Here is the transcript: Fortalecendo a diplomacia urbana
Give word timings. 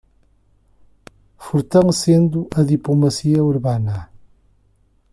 Fortalecendo 1.37 2.39
a 2.59 2.61
diplomacia 2.73 3.43
urbana 3.53 4.09